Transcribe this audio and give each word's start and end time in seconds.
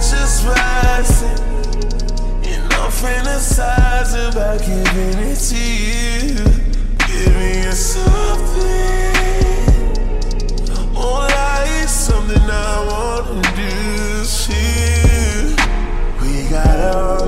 Temperatures 0.00 0.44
rising, 0.46 1.40
and 2.42 2.72
I'm 2.72 2.90
fantasizing 2.90 4.32
about 4.32 4.58
giving 4.60 5.18
it 5.28 5.36
to 5.36 5.56
you. 5.56 6.36
Giving 7.06 7.64
you 7.64 7.72
something, 7.72 9.12
more 10.94 11.28
like 11.28 11.86
something 11.86 12.40
I 12.40 12.86
wanna 12.88 13.42
do 13.54 14.24
to 14.24 14.54
you. 14.96 15.54
We 16.22 16.48
got 16.48 16.78
all 16.96 17.19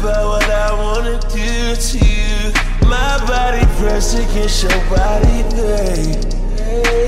about 0.00 0.26
what 0.26 0.50
I 0.50 0.72
wanna 0.72 1.20
do 1.28 1.76
to 1.76 1.98
you. 1.98 2.52
My 2.88 3.18
body 3.26 3.64
pressed 3.78 4.18
against 4.18 4.62
your 4.62 4.80
body, 4.88 5.42
babe. 5.54 6.24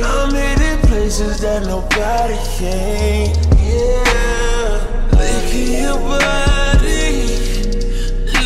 I'm 0.04 0.34
hitting 0.34 0.78
places 0.88 1.40
that 1.40 1.64
nobody 1.64 2.36
can. 2.56 3.32
Yeah, 3.64 4.76
licking 5.12 5.72
your 5.84 5.98
body, 5.98 7.32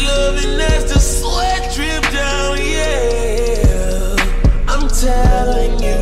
loving 0.07 0.61
as 0.61 0.85
the 0.93 1.01
sweat 1.01 1.75
drip 1.75 2.05
down. 2.13 2.59
Yeah, 2.59 4.15
I'm 4.69 4.87
telling 4.89 5.83
you 5.83 5.96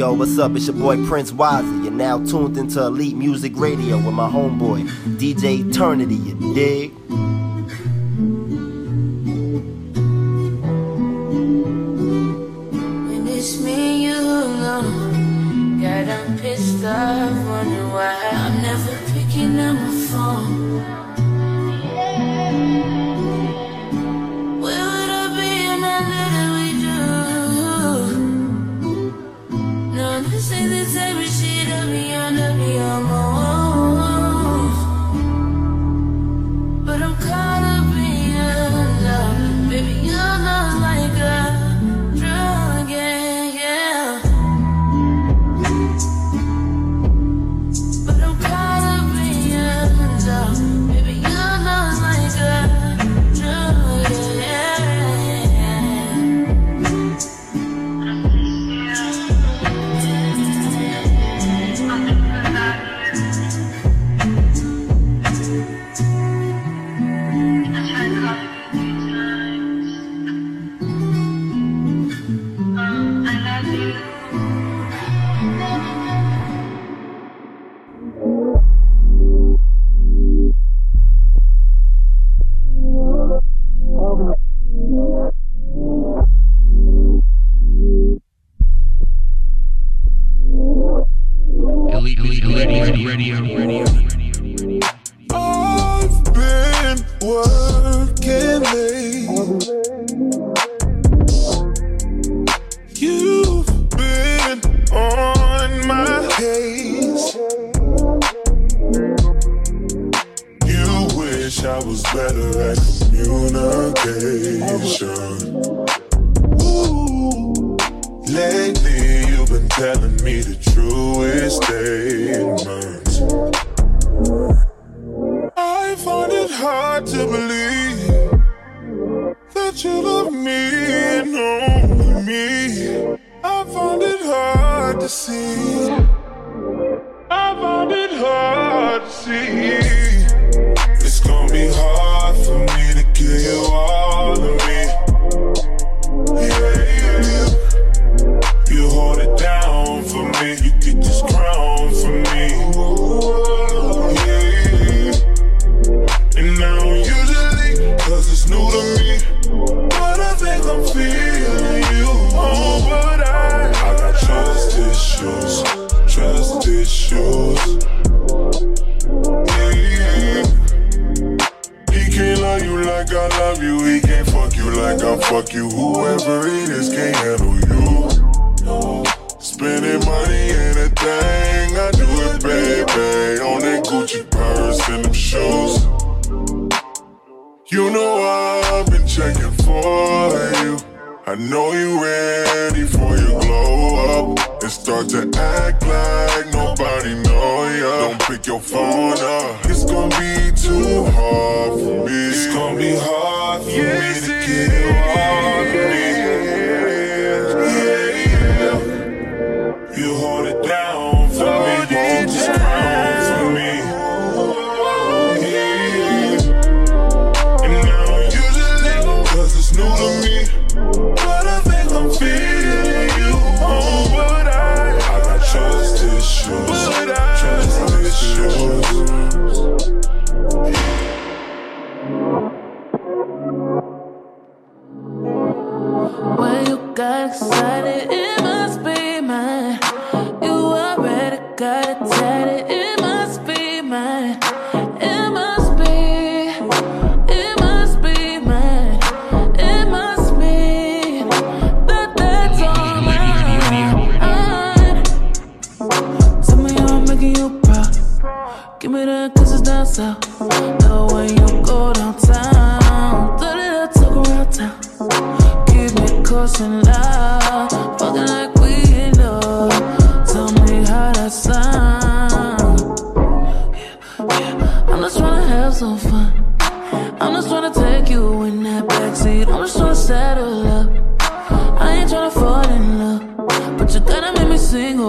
Yo, 0.00 0.14
what's 0.14 0.38
up? 0.38 0.56
It's 0.56 0.66
your 0.66 0.76
boy 0.76 0.96
Prince 1.06 1.30
Wazzy. 1.30 1.84
You're 1.84 1.92
now 1.92 2.24
tuned 2.24 2.56
into 2.56 2.82
Elite 2.82 3.14
Music 3.14 3.52
Radio 3.54 3.98
with 3.98 4.14
my 4.14 4.30
homeboy, 4.30 4.88
DJ 5.18 5.68
Eternity, 5.68 6.14
you 6.14 6.54
dig? 6.54 6.99
say 30.40 30.66
this 30.66 31.09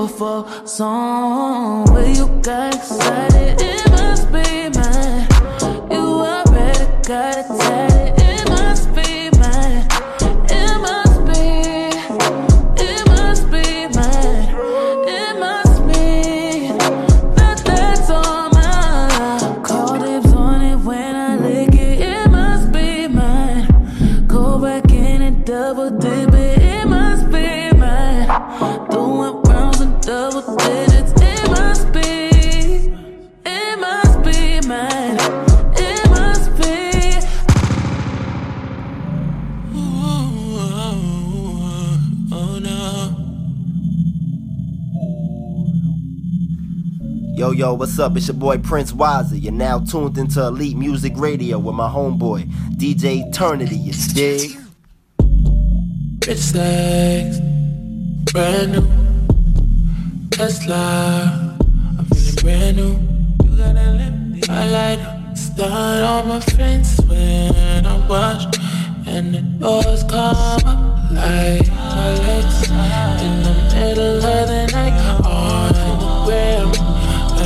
for 0.07 0.45
some. 0.65 1.85
When 1.93 2.15
you 2.15 2.27
got 2.41 2.75
excited, 2.75 3.61
it 3.61 3.91
must 3.91 4.27
be 4.31 4.69
mine. 4.77 5.27
You 5.91 5.99
already 5.99 6.85
got 7.07 7.37
it. 7.37 7.60
What's 47.91 47.99
up? 47.99 48.15
It's 48.15 48.27
your 48.29 48.35
boy 48.35 48.57
Prince 48.57 48.93
Wiser. 48.93 49.35
You're 49.35 49.51
now 49.51 49.79
tuned 49.79 50.17
into 50.17 50.41
Elite 50.47 50.77
Music 50.77 51.11
Radio 51.17 51.59
with 51.59 51.75
my 51.75 51.89
homeboy, 51.89 52.45
DJ 52.77 53.27
Eternity. 53.27 53.75
You 53.75 53.91
dig? 54.13 54.57
It's 56.25 56.55
legs, 56.55 57.41
brand 58.31 58.71
new. 58.71 60.29
Tesla, 60.29 61.57
I'm 61.99 62.05
feeling 62.05 62.35
brand 62.35 62.77
new. 62.77 63.49
You 63.49 63.57
got 63.57 63.75
a 63.75 63.91
limp, 63.91 64.49
I 64.49 64.69
light 64.69 64.99
up. 64.99 65.37
Start 65.37 66.03
all 66.03 66.23
my 66.23 66.39
friends 66.39 66.97
when 67.07 67.85
I 67.85 68.07
watch, 68.07 68.57
and 69.05 69.35
the 69.35 69.41
doors 69.41 70.03
come 70.03 70.37
up 70.37 71.11
like 71.11 71.67
my 71.67 72.13
legs. 72.19 72.69
In 72.71 73.43
the 73.43 73.75
middle 73.75 74.15
of 74.15 74.47
the 74.47 74.69
night, 74.71 75.25
All 75.25 75.67
the 75.73 76.29
way 76.29 76.51
ground 76.71 76.80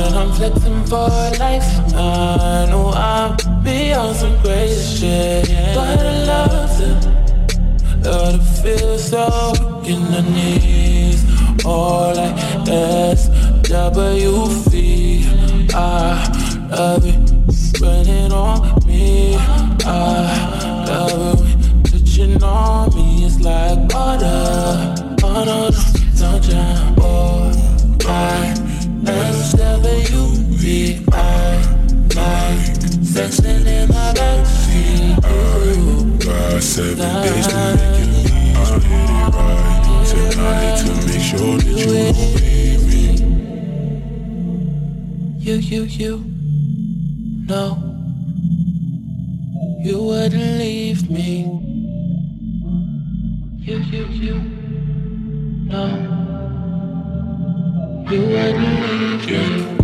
that 0.06 0.16
I'm 0.16 0.32
flexing 0.32 0.84
for 0.84 1.08
life. 1.38 1.64
I 1.94 2.66
know 2.70 2.92
I'll 2.94 3.36
be 3.62 3.92
on 3.92 4.14
some 4.14 4.38
crazy 4.40 4.98
shit, 4.98 5.48
but 5.74 5.98
I 5.98 6.24
love 6.24 6.78
to 6.78 7.16
Love 8.04 8.34
to 8.34 8.62
feel 8.62 8.98
so 8.98 9.52
in 9.84 10.00
the 10.12 10.22
knees, 10.22 11.24
or 11.64 12.14
like 12.14 12.36
S 12.68 13.28
W 13.68 14.46
V. 14.70 15.26
I 15.74 16.68
love 16.70 17.04
it 17.04 17.80
running 17.80 18.32
on 18.32 18.86
me. 18.86 19.36
I 19.84 20.86
love 20.86 21.42
it 21.42 21.90
touching 21.90 22.42
on 22.44 22.94
me. 22.94 23.24
It's 23.24 23.40
like 23.40 23.92
water, 23.92 24.94
oh 25.24 25.44
no, 25.44 25.44
no, 25.44 25.70
don't 26.16 26.42
jump. 26.44 26.98
Oh, 27.00 27.50
I 28.06 28.54
In 33.26 33.32
backseat. 33.88 35.18
I 35.18 36.24
got 36.24 36.62
seven 36.62 37.22
days 37.24 37.46
to 37.48 37.56
make 37.74 37.98
you. 37.98 38.06
I'll 38.54 38.78
it 38.78 39.26
right 39.66 39.82
tonight 40.06 40.76
to 40.78 40.86
make 41.08 41.24
sure 41.26 41.58
that 41.58 41.66
you 41.66 42.78
me. 42.86 43.02
You, 45.40 45.54
you, 45.56 45.82
you, 45.82 46.12
no. 47.48 47.64
You 49.80 49.96
wouldn't 50.04 50.58
leave 50.60 51.10
me. 51.10 51.46
You, 53.58 53.78
you, 53.78 54.04
you, 54.06 54.34
no. 55.66 55.84
You 58.08 58.20
wouldn't 58.20 58.80
leave 58.88 59.26
me. 59.26 59.75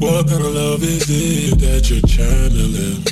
What 0.00 0.28
kind 0.28 0.42
of 0.42 0.54
love 0.54 0.82
is 0.82 1.04
it 1.10 1.58
that 1.60 1.90
you're 1.90 2.00
channeling? 2.08 3.04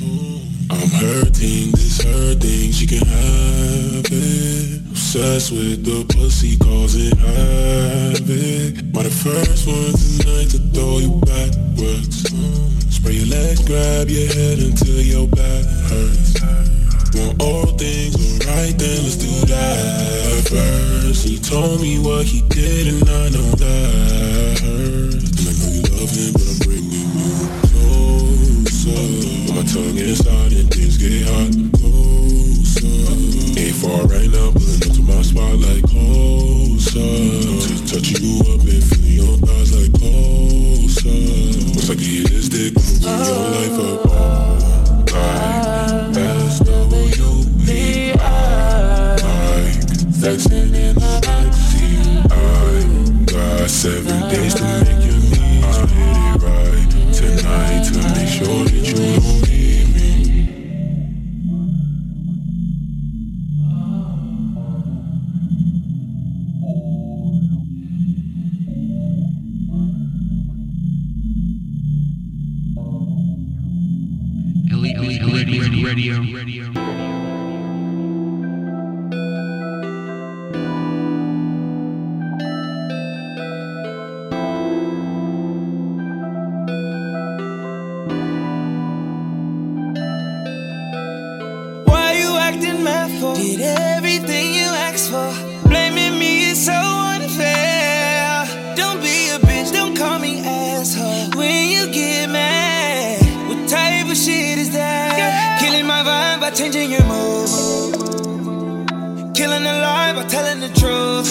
I'm 0.73 0.89
hurting, 0.89 1.73
this 1.77 2.01
hurting, 2.01 2.73
she 2.73 2.87
can 2.87 3.05
have 3.05 4.09
it. 4.09 4.81
Obsessed 4.89 5.53
with 5.53 5.85
the 5.85 6.07
pussy, 6.09 6.57
causing 6.57 7.13
havoc. 7.13 8.91
By 8.91 9.03
the 9.05 9.13
first 9.13 9.69
one 9.69 9.93
tonight 10.01 10.49
to 10.57 10.59
throw 10.73 10.97
you 11.05 11.21
backwards. 11.29 12.25
Spray 12.89 13.21
your 13.21 13.37
legs, 13.37 13.61
grab 13.69 14.09
your 14.09 14.33
head 14.33 14.59
until 14.59 15.01
your 15.05 15.29
back 15.29 15.65
hurts. 15.93 16.41
When 17.13 17.37
all 17.37 17.67
things 17.77 18.17
go 18.17 18.49
right, 18.49 18.73
then 18.73 19.05
let's 19.05 19.17
do 19.21 19.29
that 19.45 20.49
first. 20.49 21.29
He 21.29 21.39
told 21.39 21.83
me 21.83 21.99
what 21.99 22.25
he 22.25 22.41
did, 22.49 22.97
and 22.97 23.05
I 23.05 23.29
know 23.29 23.49
that 23.61 24.61
hurts. 24.65 25.37
And 25.37 25.49
I 25.49 25.53
know 25.53 25.69
you 25.77 25.83
love 25.93 26.13
him, 26.17 26.33
but 26.33 26.49
I'm 26.49 26.58
closer. 28.89 29.53
My 29.55 29.63
tongue 29.65 29.99
inside 29.99 30.53
and 30.53 30.71
things 30.71 30.97
get 30.99 31.27
hot. 31.29 31.51
Oh, 31.83 31.99
closer. 32.69 32.87
Ain't 33.61 33.77
far 33.77 34.07
right 34.07 34.31
now, 34.31 34.53
pulling 34.53 34.83
up 34.83 34.93
to 34.97 35.03
my 35.03 35.23
spot 35.23 35.59
like 35.59 35.85
closer. 35.85 37.01
Oh, 37.01 37.67
Just 37.67 37.93
touching 37.93 38.23
you 38.25 38.41
up 38.41 38.61
and 38.61 38.85
feeling 38.85 39.17
your 39.21 39.37
thighs 39.39 39.73
like 39.77 39.91
oh, 40.03 40.79
closer. 40.79 41.09
Once 41.75 41.91
I 41.91 41.95
get 41.95 42.29
this 42.31 42.49
dick, 42.49 42.75
I'ma 43.07 43.25
your 43.25 43.49
life 43.57 43.79
up 43.81 44.07
all 44.11 45.05
night. 45.13 46.08
Killing 109.35 109.65
the 109.65 109.73
lie 109.73 110.13
by 110.15 110.25
telling 110.29 110.61
the 110.61 110.69
truth. 110.81 111.29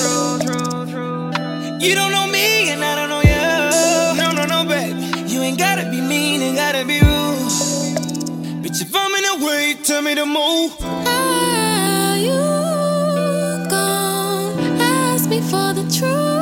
You 1.81 1.95
don't 1.95 2.11
know 2.11 2.27
me 2.27 2.69
and 2.71 2.83
I 2.83 2.95
don't 2.95 3.09
know 3.09 3.21
you. 3.21 4.21
No, 4.21 4.31
no, 4.31 4.45
no, 4.45 4.67
baby. 4.67 5.29
You 5.31 5.41
ain't 5.41 5.57
gotta 5.57 5.89
be 5.89 6.01
mean, 6.01 6.41
ain't 6.41 6.57
gotta 6.57 6.85
be 6.85 6.99
rude. 6.99 8.63
Bitch, 8.63 8.81
if 8.81 8.95
I'm 8.95 9.13
in 9.15 9.23
the 9.23 9.45
way, 9.45 9.75
tell 9.83 10.01
me 10.01 10.15
to 10.15 10.25
move. 10.25 10.71
Are 11.07 12.17
you 12.17 12.39
gon' 13.69 14.81
ask 14.81 15.29
me 15.29 15.41
for 15.41 15.73
the 15.73 15.83
truth 15.97 16.36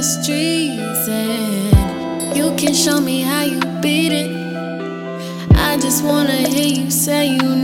the 0.00 0.06
streets 0.06 1.08
and 1.08 2.34
you 2.34 2.54
can 2.56 2.72
show 2.72 2.98
me 3.02 3.20
how 3.20 3.42
you 3.42 3.60
beat 3.82 4.12
it. 4.12 4.30
I 5.56 5.76
just 5.76 6.02
wanna 6.02 6.48
hear 6.48 6.84
you 6.84 6.90
say 6.90 7.34
you 7.34 7.59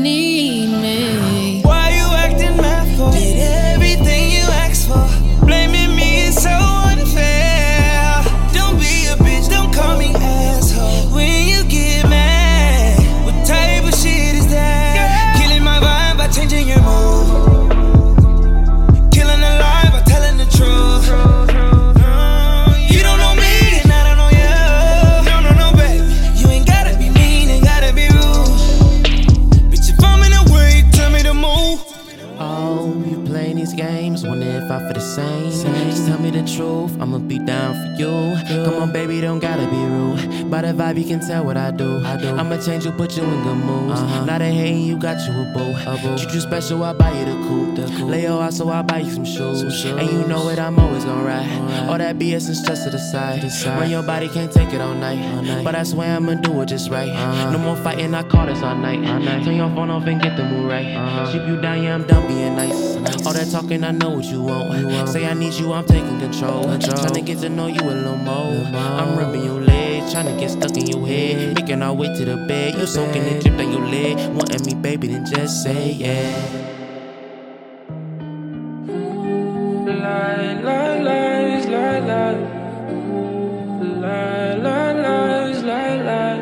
Come 38.46 38.74
on, 38.74 38.92
baby, 38.92 39.20
don't 39.20 39.40
gotta 39.40 39.66
be. 39.68 39.85
By 40.56 40.62
the 40.62 40.68
vibe, 40.68 40.96
you 40.96 41.04
can 41.04 41.20
tell 41.20 41.44
what 41.44 41.58
I 41.58 41.70
do. 41.70 42.02
I 42.02 42.16
do. 42.16 42.34
I'ma 42.34 42.56
change 42.56 42.86
you, 42.86 42.92
put 42.92 43.14
you 43.14 43.24
in 43.24 43.42
good 43.42 43.58
moods. 43.58 44.00
Not 44.24 44.40
a 44.40 44.46
hating, 44.46 44.84
you 44.84 44.96
got 44.96 45.18
you 45.28 45.34
a 45.34 45.44
boo. 45.52 45.76
A 45.84 45.98
boo. 46.00 46.16
Treat 46.16 46.32
you 46.32 46.40
special, 46.40 46.82
I 46.82 46.94
buy 46.94 47.12
you 47.12 47.26
the 47.26 47.32
coupe. 47.46 47.76
The 47.76 47.86
coupe. 47.94 48.08
Lay 48.08 48.22
your 48.22 48.42
out, 48.42 48.54
so 48.54 48.70
I 48.70 48.80
buy 48.80 49.00
you 49.00 49.10
some 49.12 49.26
shoes. 49.26 49.60
some 49.60 49.70
shoes. 49.70 49.84
And 50.00 50.10
you 50.10 50.26
know 50.26 50.48
it, 50.48 50.58
I'm 50.58 50.78
always 50.78 51.04
gonna 51.04 51.22
ride. 51.22 51.90
All 51.90 51.98
that 51.98 52.16
BS 52.18 52.46
and 52.46 52.56
stress 52.56 52.84
to 52.84 52.90
the 52.90 52.98
side. 52.98 53.42
When 53.78 53.90
your 53.90 54.02
body 54.02 54.30
can't 54.30 54.50
take 54.50 54.72
it 54.72 54.80
all 54.80 54.94
night. 54.94 55.22
All 55.34 55.42
night. 55.42 55.62
But 55.62 55.74
I 55.74 55.82
swear 55.82 56.16
I'ma 56.16 56.36
do 56.40 56.62
it 56.62 56.68
just 56.68 56.88
right. 56.88 57.10
Uh-huh. 57.10 57.50
No 57.50 57.58
more 57.58 57.76
fighting, 57.76 58.14
I 58.14 58.22
call 58.22 58.46
this 58.46 58.62
all 58.62 58.76
night. 58.76 59.06
All 59.06 59.20
night. 59.20 59.44
Turn 59.44 59.56
your 59.56 59.68
phone 59.74 59.90
off 59.90 60.06
and 60.06 60.22
get 60.22 60.38
the 60.38 60.44
mood 60.44 60.70
right. 60.70 60.86
Uh-huh. 60.86 61.32
Keep 61.32 61.48
you 61.48 61.60
down, 61.60 61.82
yeah, 61.82 61.94
I'm 61.94 62.06
done 62.06 62.26
being 62.28 62.56
nice. 62.56 62.96
All 63.26 63.34
that 63.34 63.50
talking, 63.52 63.84
I 63.84 63.90
know 63.90 64.08
what 64.08 64.24
you 64.24 64.40
want. 64.42 64.78
You 64.78 64.88
want. 64.88 65.10
Say 65.10 65.26
I 65.26 65.34
need 65.34 65.52
you, 65.52 65.74
I'm 65.74 65.84
taking 65.84 66.18
control. 66.18 66.62
control. 66.62 66.96
Trying 66.96 67.12
to 67.12 67.20
get 67.20 67.40
to 67.40 67.50
know 67.50 67.66
you 67.66 67.82
a 67.82 67.92
little 67.92 68.16
more. 68.16 68.64
I'm 68.74 69.18
rubbing 69.18 69.65
your 70.06 70.22
legs, 70.22 70.30
tryna 70.30 70.38
get 70.38 70.50
stuck 70.50 70.76
in 70.76 70.86
your 70.86 71.06
head. 71.06 71.54
Making 71.54 71.82
our 71.82 71.94
way 71.94 72.08
to 72.08 72.24
the 72.24 72.36
bed, 72.48 72.74
you 72.74 72.86
soaking 72.86 73.24
the 73.24 73.40
drip 73.40 73.56
down 73.58 73.72
your 73.72 73.86
leg. 73.86 74.16
Wanting 74.34 74.64
me, 74.66 74.74
baby, 74.74 75.08
then 75.08 75.24
just 75.26 75.62
say 75.62 75.92
yeah. 75.92 76.36
Lie, 79.86 80.60
lie, 80.62 80.98
lies, 81.02 81.66
lie, 81.66 81.98
lie. 82.00 82.38
Lie, 83.82 84.54
lie, 84.54 84.92
lies, 84.92 85.62
lie, 85.62 86.02
lie. 86.02 86.40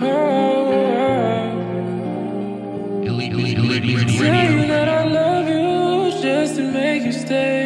Oh, 0.00 0.06
oh. 0.06 0.96
oh. 0.96 1.44
Tell 3.04 3.20
you 3.20 3.36
radio. 3.70 4.66
that 4.66 4.88
I 4.88 5.04
love 5.04 5.48
you 5.48 6.10
just 6.22 6.56
to 6.56 6.62
make 6.62 7.04
you 7.04 7.12
stay. 7.12 7.63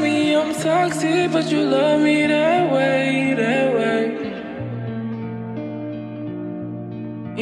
me 0.00 0.36
I'm 0.36 0.54
toxic, 0.54 1.32
but 1.32 1.50
you 1.50 1.62
love 1.62 2.00
me 2.00 2.26
that 2.26 2.72
way, 2.72 3.34
that 3.34 3.74
way. 3.74 4.28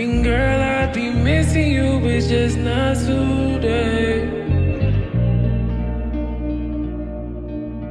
And 0.01 0.25
girl, 0.25 0.61
I'd 0.61 0.93
be 0.93 1.11
missing 1.11 1.71
you, 1.73 2.01
but 2.01 2.21
just 2.29 2.59
not 2.59 2.97
today. 2.97 4.29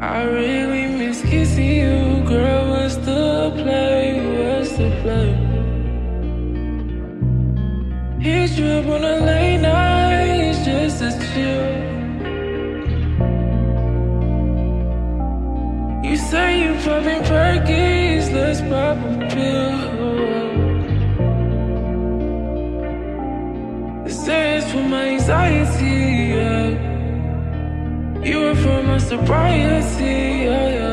I 0.01 0.23
really 0.23 0.87
miss 0.99 1.21
kissing 1.21 1.71
you, 1.81 2.23
girl. 2.27 2.69
What's 2.71 2.95
the 2.97 3.51
play? 3.55 4.21
What's 4.37 4.71
the 4.77 4.89
play? 5.01 5.31
Hit 8.19 8.51
you 8.57 8.65
up 8.65 8.87
on 8.87 9.01
the 9.01 9.34
Driving 16.85 17.23
turkeys, 17.23 18.29
let's 18.29 18.61
pop 18.61 18.97
a 18.97 19.27
pill. 19.33 19.77
This 24.03 24.27
is 24.27 24.71
for 24.71 24.83
my 24.83 25.05
anxiety, 25.15 26.35
yeah. 26.35 26.67
You 28.23 28.37
were 28.41 28.55
for 28.55 28.83
my 28.83 28.99
sobriety, 28.99 30.45
yeah, 30.45 30.69
yeah. 30.69 30.84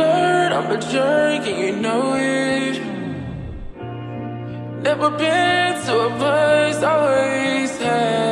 I'm 0.00 0.70
a 0.70 0.78
jerk, 0.80 1.46
and 1.46 1.58
you 1.58 1.76
know 1.76 2.14
it. 2.16 2.80
Never 4.82 5.10
been 5.10 5.74
to 5.86 6.00
a 6.00 6.10
place 6.18 6.82
I 6.82 6.94
always 6.94 7.78
had. 7.78 8.27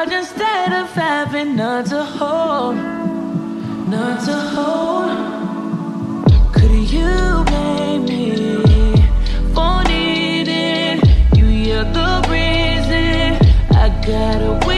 world 0.00 0.12
instead 0.12 0.72
of 0.72 0.90
having 0.92 1.56
none 1.56 1.84
to 1.84 2.02
hold, 2.04 2.76
none 3.88 4.24
to 4.24 4.32
hold. 4.54 5.10
Could 6.52 6.90
you 6.90 7.44
blame 7.46 8.04
me 8.04 8.94
for 9.54 9.82
needing 9.84 11.00
you? 11.36 11.46
You're 11.46 11.84
the 11.84 12.26
reason 12.28 13.36
I 13.76 13.88
gotta. 14.06 14.69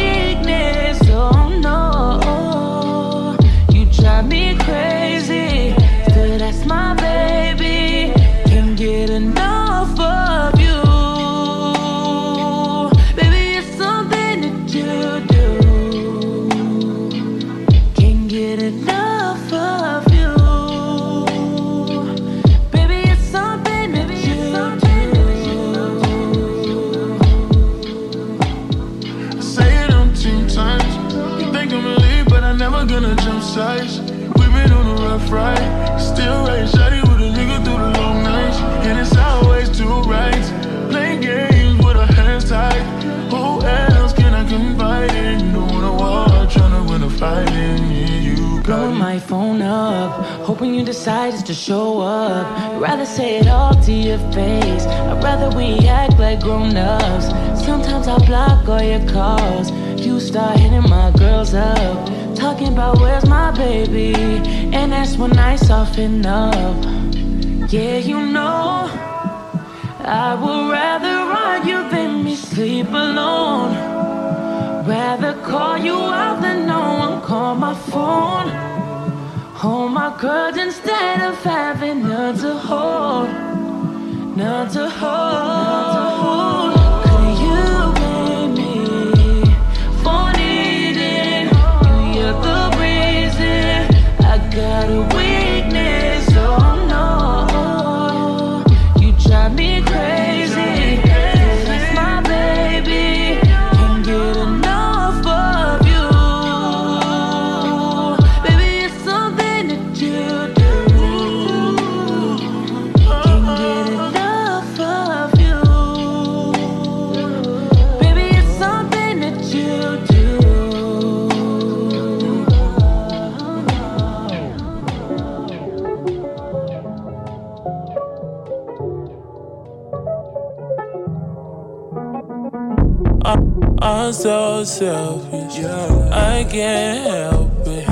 Selfish. 135.33 136.13
I 136.13 136.45
can't 136.45 137.07
help 137.07 137.67
it. 137.67 137.89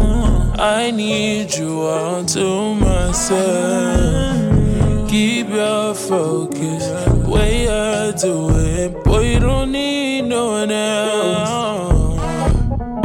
I 0.59 0.91
need 0.91 1.55
you 1.55 1.81
all 1.83 2.25
to 2.25 2.75
myself. 2.75 4.51
Keep 5.09 5.49
your 5.49 5.95
focus. 5.95 6.85
Way 7.27 7.69
I 7.69 8.13
do 8.13 8.51
it, 8.51 9.05
boy, 9.05 9.21
you 9.21 9.41
don't 9.41 9.73
need 9.73 10.23
no 10.23 10.47
one 10.51 10.71
else. 10.71 12.21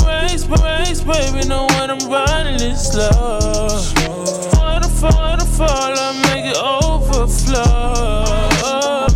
Race, 0.06 0.46
race, 0.48 1.02
baby, 1.02 1.48
know 1.48 1.66
when 1.78 1.90
I'm 1.90 2.10
running 2.10 2.62
it 2.62 2.76
slow. 2.76 3.70
Waterfall, 4.60 5.12
waterfall, 5.14 5.94
I 5.98 6.12
make 6.28 6.46
it 6.52 6.58
overflow. 6.58 7.96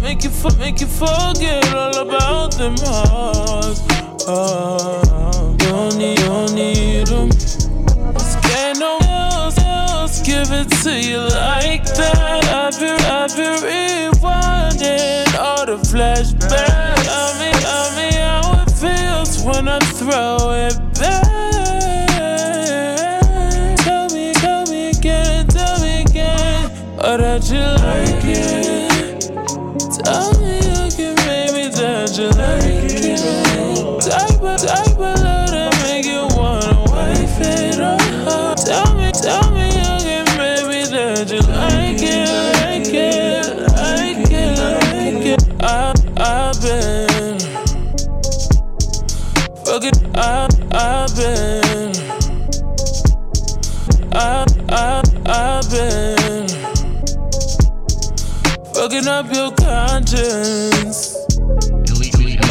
Make 0.02 0.24
you, 0.24 0.32
make 0.58 0.80
you 0.80 0.88
forget 0.88 1.74
all 1.74 1.98
about 1.98 2.58
them 2.58 2.76
hearts. 2.80 3.82
Oh, 4.32 5.09
it 10.60 10.70
to 10.84 10.92
you 10.92 11.20
like 11.20 11.86
that. 11.86 12.44
I've 12.46 12.80
been, 12.80 13.00
I've 13.02 13.36
been 13.36 13.60
rewinding 13.64 15.40
all 15.40 15.66
the 15.66 15.78
flashbacks. 15.78 17.08
I 17.10 17.40
mean, 17.40 17.62
I 17.66 17.96
mean, 17.96 18.14
how 18.14 18.64
it 18.64 18.72
feels 18.72 19.44
when 19.44 19.68
I 19.68 19.80
throw 19.80 20.52
it 20.52 20.89
up 59.10 59.34
your 59.34 59.52
conscience. 59.52 61.16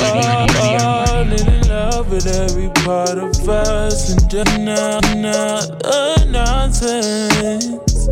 Oh, 0.00 1.22
in 1.22 1.68
love 1.68 2.10
with 2.10 2.26
every 2.26 2.68
part 2.84 3.16
of 3.16 3.48
us 3.48 4.10
and 4.10 4.28
just 4.30 4.58
not, 4.58 5.02
not 5.16 5.78
the 5.82 6.26
nonsense. 6.28 8.08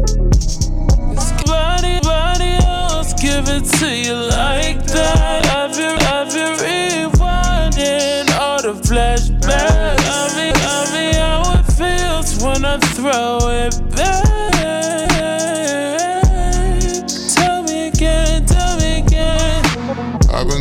Body, 1.44 1.98
body 2.02 2.58
else 2.64 3.12
give 3.20 3.48
it 3.48 3.64
to 3.78 3.88
you 3.94 4.14
like 4.14 4.85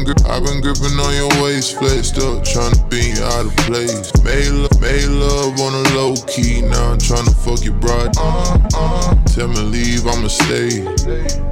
I've 0.08 0.44
been 0.44 0.62
gripping 0.62 1.00
on 1.02 1.14
your 1.16 1.34
waist, 1.42 1.78
flexed 1.80 2.18
up, 2.18 2.46
tryna 2.46 2.78
be 2.90 3.14
out 3.34 3.46
of 3.46 3.56
place. 3.66 4.14
Made 4.22 4.52
love, 4.54 4.80
made 4.80 5.10
love 5.10 5.60
on 5.60 5.74
a 5.74 5.84
low 5.98 6.14
key, 6.28 6.62
now 6.62 6.92
I'm 6.92 6.98
tryna 7.00 7.34
fuck 7.34 7.66
your 7.66 7.74
broad. 7.74 8.14
Uh, 8.18 8.58
uh, 8.76 9.16
tell 9.26 9.48
me 9.48 9.62
leave, 9.62 10.06
I'ma 10.06 10.28
stay. 10.28 10.86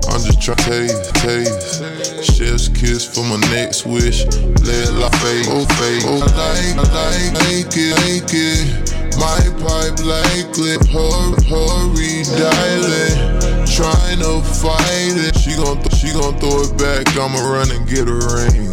I'm 0.10 0.22
just 0.22 0.38
tryna 0.38 0.70
taste, 0.70 1.16
taste. 1.16 2.34
Chef's 2.38 2.68
kiss 2.70 3.06
for 3.06 3.24
my 3.24 3.38
next 3.50 3.86
wish. 3.88 4.26
Let 4.26 4.94
like 4.94 5.16
fade, 5.18 5.48
oh 5.50 5.66
fade. 5.80 6.04
Oh, 6.06 6.22
like, 6.38 6.78
like, 6.94 7.34
like 7.34 7.74
it, 7.74 7.98
like 8.06 8.34
it. 8.34 8.94
My 9.18 9.42
pipe 9.66 9.98
like 10.06 10.54
likely, 10.54 10.78
hurry, 10.94 11.42
hurry, 11.50 12.24
dialing. 12.38 13.63
Trying 13.74 14.20
to 14.20 14.40
fight 14.62 15.18
it. 15.18 15.36
She 15.36 15.56
gon' 15.56 15.82
th- 15.82 15.96
she 15.96 16.14
gon' 16.14 16.38
throw 16.38 16.62
it 16.62 16.78
back. 16.78 17.08
I'ma 17.18 17.40
run 17.42 17.72
and 17.72 17.88
get 17.90 18.08
a 18.08 18.14
ring. 18.14 18.70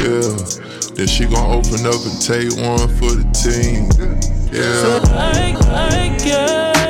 Yeah. 0.00 0.32
Then 0.96 1.06
she 1.06 1.26
gon' 1.26 1.50
open 1.52 1.84
up 1.84 2.00
and 2.00 2.18
take 2.18 2.48
one 2.56 2.88
for 2.96 3.12
the 3.12 3.28
team. 3.36 3.90
Yeah. 4.50 5.00
like, 5.12 5.60
like 5.68 6.22
it. 6.24 6.81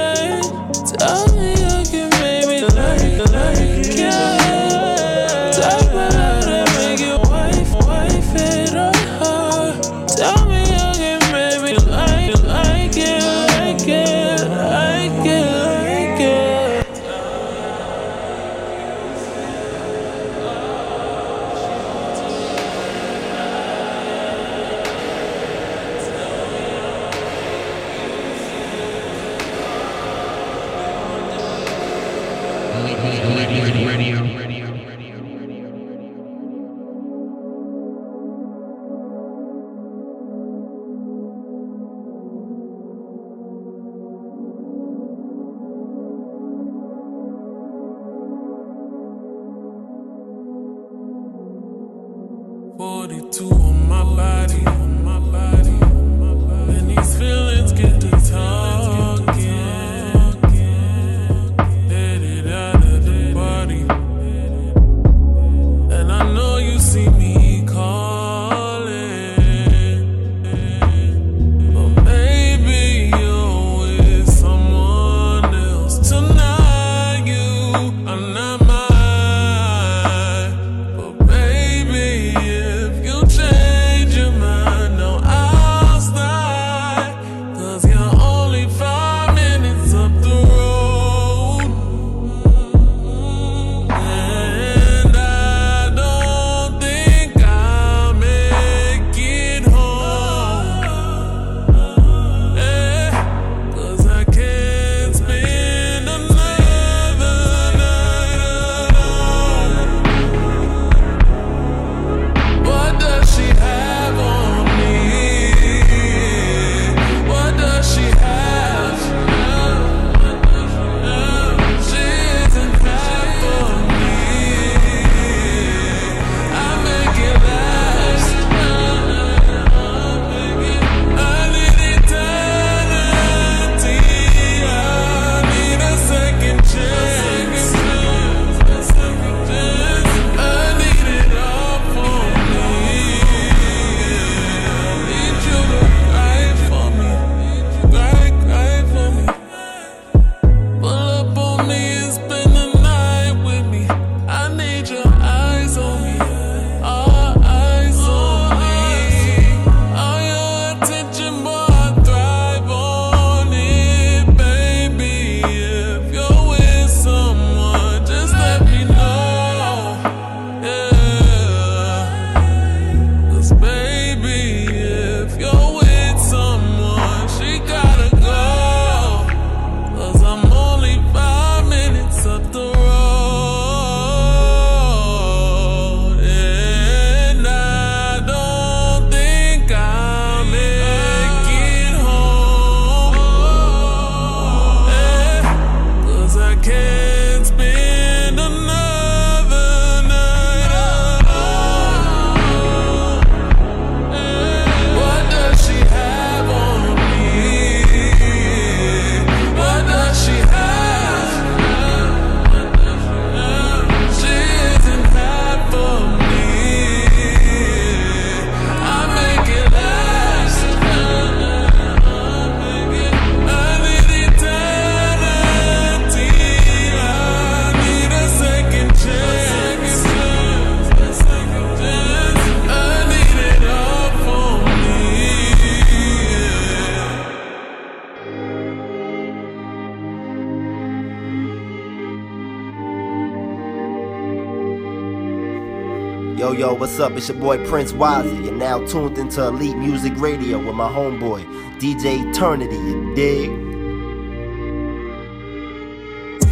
What's 246.74 246.98
up? 246.98 247.12
It's 247.12 247.28
your 247.28 247.38
boy 247.38 247.64
Prince 247.66 247.92
Wazzy. 247.92 248.44
You're 248.44 248.54
now 248.54 248.84
tuned 248.86 249.18
into 249.18 249.46
Elite 249.46 249.76
Music 249.76 250.12
Radio 250.16 250.58
with 250.58 250.74
my 250.74 250.88
homeboy, 250.88 251.44
DJ 251.78 252.28
Eternity, 252.28 252.76
you 252.76 253.14
dig? 253.14 253.50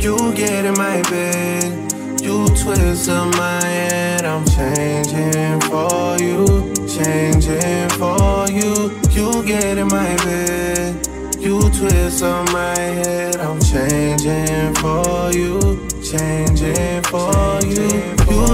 You 0.00 0.32
get 0.34 0.64
in 0.66 0.74
my 0.74 1.02
bed, 1.02 1.92
you 2.22 2.46
twist 2.48 3.08
up 3.08 3.34
my 3.34 3.64
head. 3.64 4.24
I'm 4.24 4.44
changing 4.46 5.60
for 5.62 6.16
you, 6.20 6.74
changing 6.86 7.88
for 7.98 8.46
you. 8.50 9.00
You 9.10 9.42
get 9.44 9.78
in 9.78 9.88
my 9.88 10.16
bed, 10.24 11.06
you 11.38 11.60
twist 11.60 12.22
up 12.22 12.52
my 12.52 12.78
head. 12.78 13.36
I'm 13.36 13.60
changing 13.60 14.74
for 14.76 15.32
you, 15.32 15.88
changing 16.02 17.02
for 17.04 17.60
you. 17.64 18.09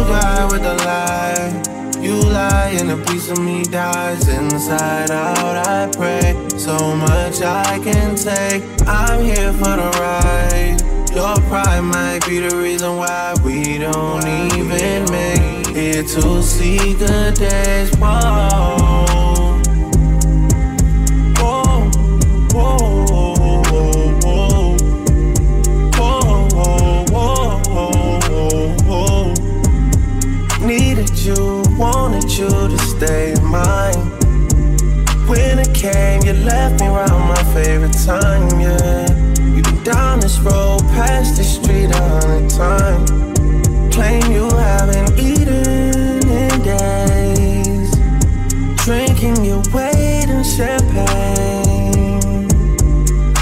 You 0.06 0.46
with 0.52 0.64
a 0.64 0.76
lie. 0.84 2.00
You 2.00 2.14
lie 2.14 2.76
and 2.78 2.92
a 2.92 2.96
piece 3.10 3.28
of 3.28 3.38
me 3.38 3.64
dies 3.64 4.28
inside 4.28 5.10
out. 5.10 5.66
I 5.66 5.90
pray 5.96 6.48
so 6.56 6.94
much 6.94 7.42
I 7.42 7.80
can 7.82 8.14
take. 8.14 8.62
I'm 8.86 9.24
here 9.24 9.52
for 9.54 9.74
the 9.80 9.90
ride. 9.98 10.76
Your 11.12 11.36
pride 11.48 11.80
might 11.80 12.24
be 12.28 12.38
the 12.38 12.56
reason 12.56 12.96
why 12.96 13.34
we 13.44 13.78
don't 13.78 14.26
even 14.26 15.10
make 15.10 15.74
it 15.74 16.06
to 16.08 16.40
see 16.42 16.94
good 16.94 17.34
days. 17.34 17.90
Whoa. 17.96 18.86
Stay 32.96 33.35
mine. 33.42 34.11
When 35.28 35.59
it 35.59 35.74
came, 35.74 36.22
you 36.22 36.32
left 36.32 36.80
me 36.80 36.87
around 36.87 37.28
my 37.28 37.42
favorite 37.52 37.96
time, 38.04 38.61
yeah. 38.61 39.06
You've 39.54 39.64
been 39.64 39.82
down 39.82 40.20
this 40.20 40.38
road, 40.38 40.80
past 40.96 41.37
this 41.37 41.56
street 41.56 41.94
on 41.94 42.02
a 42.02 42.26
hundred 42.26 42.50
times. 42.50 43.11
Claim 43.94 44.22
you 44.32 44.48
haven't 44.50 45.18
eaten 45.18 46.28
in 46.28 46.62
days. 46.62 47.90
Drinking 48.85 49.44
your 49.44 49.62
weight 49.74 50.28
in 50.28 50.42
champagne. 50.44 52.20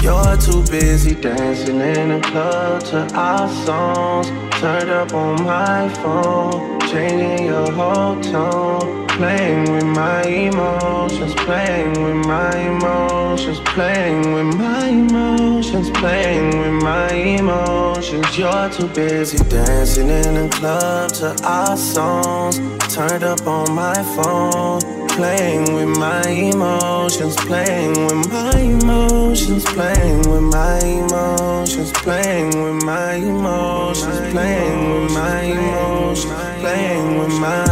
You're 0.03 0.37
too 0.37 0.63
busy 0.69 1.15
dancing 1.15 1.79
in 1.79 2.09
the 2.09 2.19
club 2.21 2.83
to 2.89 2.99
our 3.15 3.47
songs. 3.65 4.54
Turned 4.65 4.89
up 4.89 5.13
on 5.13 5.43
my 5.43 5.87
phone, 6.01 6.79
changing 6.89 7.45
your 7.45 7.71
whole 7.71 8.19
tone. 8.19 9.05
Playing 9.09 9.71
with 9.71 9.85
my 9.85 10.23
emotions, 10.23 11.35
playing 11.35 11.91
with 12.03 12.25
my 12.25 12.57
emotions, 12.57 13.59
playing 13.59 14.33
with 14.33 14.55
my 14.57 14.87
emotions, 14.87 15.91
playing 15.91 16.57
with 16.57 16.83
my 16.83 17.13
emotions. 17.13 18.35
You're 18.39 18.69
too 18.71 18.87
busy 18.87 19.37
dancing 19.49 20.09
in 20.09 20.33
the 20.33 20.49
club 20.49 21.11
to 21.19 21.39
our 21.43 21.77
songs. 21.77 22.57
Turned 22.91 23.23
up 23.23 23.45
on 23.45 23.71
my 23.71 24.01
phone, 24.15 24.81
playing 25.15 25.73
with 25.73 25.97
my 25.97 26.27
emotions, 26.27 27.35
playing 27.37 27.93
with 28.05 28.29
my 28.29 28.59
emotions, 28.59 29.63
playing 29.63 30.17
with 30.29 30.41
my 30.41 30.79
emotions, 30.79 31.91
playing 31.93 32.49
with 32.61 32.83
my 32.83 33.13
emotions, 33.13 34.31
playing 34.33 34.91
with 34.91 35.11
my 35.13 35.41
emotions, 35.41 36.33
playing 36.59 37.17
with 37.17 37.33
my. 37.39 37.63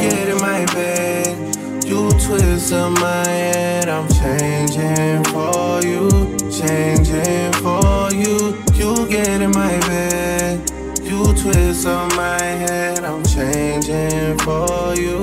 You 0.00 0.10
get 0.10 0.28
in 0.28 0.38
my 0.38 0.64
bed, 0.74 1.84
you 1.84 2.08
twist 2.10 2.72
up 2.72 2.92
my 2.92 3.26
head. 3.26 3.88
I'm 3.88 4.08
changing 4.08 5.24
for 5.24 5.82
you, 5.82 6.08
changing 6.50 7.52
for 7.64 8.12
you. 8.14 8.62
You 8.74 9.08
get 9.08 9.40
in 9.40 9.50
my 9.50 9.78
bed. 9.80 10.70
You 11.02 11.24
twist 11.34 11.86
on 11.86 12.08
my 12.16 12.40
head, 12.40 13.04
I'm 13.04 13.22
changing 13.24 14.38
for 14.38 14.94
you, 14.96 15.22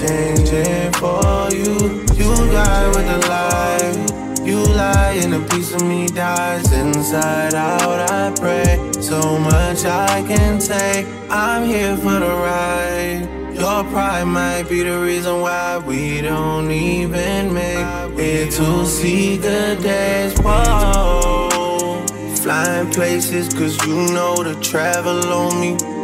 changing 0.00 0.92
for 0.94 1.48
you. 1.50 2.04
You 2.20 2.30
die 2.52 2.88
with 2.88 3.08
a 3.08 3.20
lie, 3.28 4.44
you 4.44 4.58
lie 4.64 5.18
and 5.22 5.34
a 5.34 5.40
piece 5.48 5.74
of 5.74 5.82
me 5.82 6.06
dies 6.06 6.72
inside 6.72 7.54
out. 7.54 8.10
I 8.10 8.32
pray 8.38 8.92
so 9.00 9.38
much 9.38 9.84
I 9.84 10.24
can 10.26 10.58
take. 10.58 11.06
I'm 11.30 11.66
here 11.66 11.96
for 11.96 12.18
the 12.24 12.34
ride. 12.46 13.28
Your 13.54 13.82
pride 13.90 14.24
might 14.24 14.68
be 14.68 14.84
the 14.84 15.00
reason 15.00 15.40
why 15.40 15.78
we 15.78 16.20
don't 16.20 16.70
even 16.70 17.52
make 17.52 18.18
it 18.18 18.52
to 18.52 18.86
see 18.86 19.36
good 19.36 19.82
days. 19.82 20.38
Whoa. 20.38 22.06
Flying 22.36 22.90
places, 22.92 23.52
cause 23.52 23.76
you 23.84 23.96
know 24.14 24.44
the 24.44 24.54
travel 24.60 25.32
on 25.32 25.60
me. 25.60 25.97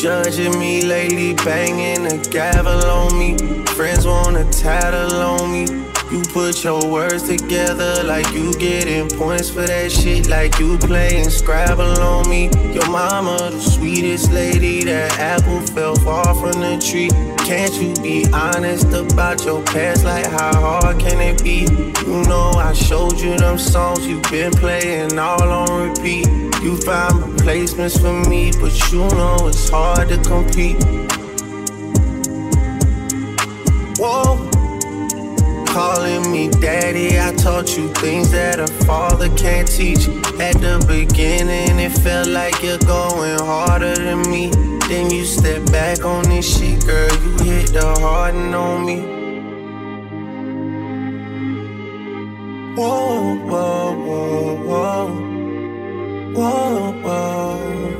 Judging 0.00 0.58
me 0.58 0.80
lately, 0.80 1.34
banging 1.34 2.04
the 2.04 2.16
gavel 2.30 2.82
on 2.86 3.18
me. 3.18 3.36
Friends 3.74 4.06
wanna 4.06 4.50
tattle 4.50 5.12
on 5.20 5.52
me. 5.52 5.89
You 6.10 6.22
put 6.22 6.64
your 6.64 6.84
words 6.90 7.22
together 7.28 8.02
like 8.02 8.28
you 8.34 8.52
getting 8.54 9.08
points 9.10 9.48
for 9.48 9.60
that 9.60 9.92
shit, 9.92 10.26
like 10.26 10.58
you 10.58 10.76
playing 10.76 11.30
Scrabble 11.30 12.00
on 12.00 12.28
me. 12.28 12.50
Your 12.74 12.90
mama, 12.90 13.50
the 13.52 13.60
sweetest 13.60 14.32
lady, 14.32 14.82
that 14.82 15.16
apple 15.20 15.60
fell 15.60 15.94
far 15.94 16.34
from 16.34 16.60
the 16.60 16.84
tree. 16.84 17.10
Can't 17.46 17.72
you 17.74 17.94
be 18.02 18.26
honest 18.32 18.92
about 18.92 19.44
your 19.44 19.62
past? 19.62 20.04
Like, 20.04 20.26
how 20.26 20.52
hard 20.52 20.98
can 20.98 21.20
it 21.20 21.44
be? 21.44 21.60
You 22.04 22.24
know, 22.24 22.50
I 22.56 22.72
showed 22.72 23.20
you 23.20 23.38
them 23.38 23.56
songs 23.56 24.04
you've 24.04 24.28
been 24.32 24.50
playing 24.50 25.16
all 25.16 25.48
on 25.48 25.90
repeat. 25.90 26.26
You 26.60 26.76
found 26.78 27.34
replacements 27.34 27.96
for 27.96 28.12
me, 28.28 28.50
but 28.60 28.72
you 28.90 29.06
know 29.10 29.46
it's 29.46 29.70
hard 29.70 30.08
to 30.08 30.18
compete. 30.24 30.82
Whoa. 33.96 34.49
Calling 35.80 36.30
me 36.30 36.50
daddy, 36.50 37.18
I 37.18 37.32
taught 37.36 37.74
you 37.74 37.88
things 37.94 38.30
that 38.32 38.60
a 38.60 38.66
father 38.84 39.30
can't 39.34 39.66
teach. 39.66 40.08
At 40.38 40.60
the 40.60 40.76
beginning, 40.86 41.78
it 41.78 41.92
felt 42.00 42.28
like 42.28 42.62
you're 42.62 42.76
going 42.80 43.38
harder 43.38 43.94
than 43.94 44.20
me. 44.30 44.50
Then 44.90 45.10
you 45.10 45.24
step 45.24 45.64
back 45.72 46.04
on 46.04 46.24
this 46.24 46.44
shit, 46.58 46.84
girl, 46.84 47.10
you 47.24 47.32
hit 47.44 47.72
the 47.72 47.96
Harden 47.98 48.52
on 48.52 48.84
me. 48.84 48.98
Whoa, 52.76 53.36
whoa, 53.48 53.94
whoa, 54.04 54.56
whoa, 54.68 55.06
whoa, 56.34 56.92
whoa. 57.00 57.99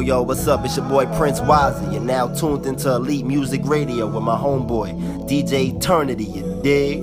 Yo, 0.00 0.22
what's 0.22 0.46
up? 0.46 0.64
It's 0.64 0.76
your 0.76 0.88
boy 0.88 1.06
Prince 1.16 1.40
Wazzy. 1.40 1.92
You're 1.92 2.00
now 2.00 2.28
tuned 2.28 2.66
into 2.66 2.94
Elite 2.94 3.26
Music 3.26 3.60
Radio 3.64 4.06
with 4.06 4.22
my 4.22 4.36
homeboy, 4.36 5.28
DJ 5.28 5.76
Eternity, 5.76 6.24
you 6.24 6.60
dig? 6.62 7.00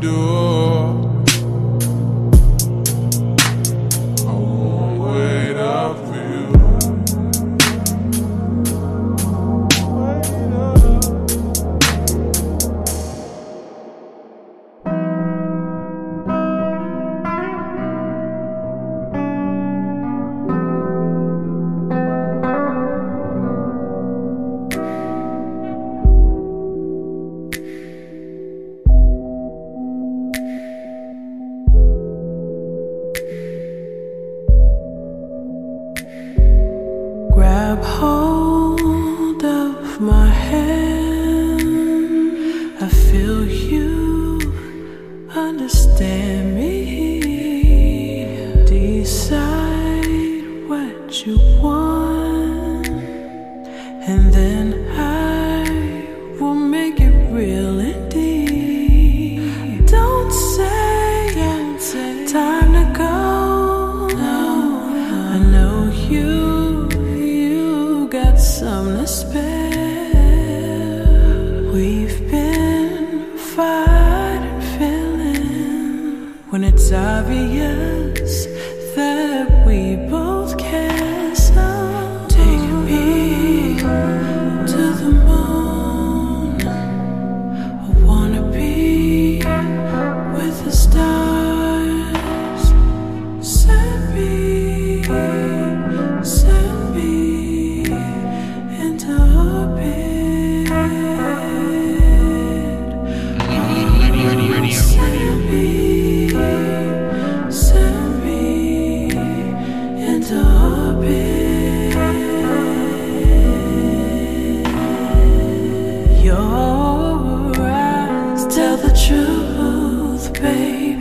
Door. 0.00 0.39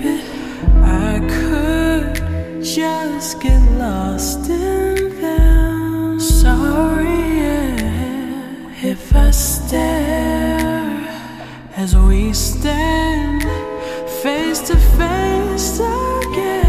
I 0.01 1.19
could 1.27 2.63
just 2.63 3.41
get 3.41 3.59
lost 3.77 4.49
in 4.49 5.21
them. 5.21 6.19
Sorry 6.19 7.09
if 8.81 9.13
I 9.15 9.31
stare 9.31 11.07
As 11.75 11.95
we 11.95 12.33
stand 12.33 13.43
face 14.23 14.61
to 14.67 14.75
face 14.75 15.79
again. 15.79 16.68